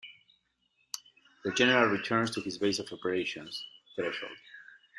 The 1.43 1.51
General 1.51 1.91
returns 1.95 2.31
to 2.31 2.41
his 2.41 2.57
base 2.57 2.79
of 2.79 2.91
operations, 2.91 3.63
Threshold. 3.95 4.31